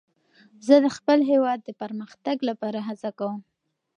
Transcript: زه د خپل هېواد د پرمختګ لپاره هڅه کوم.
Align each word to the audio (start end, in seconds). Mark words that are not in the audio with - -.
زه 0.67 0.75
د 0.83 0.87
خپل 0.97 1.19
هېواد 1.31 1.59
د 1.63 1.69
پرمختګ 1.81 2.37
لپاره 2.49 2.79
هڅه 2.87 3.09
کوم. 3.19 3.39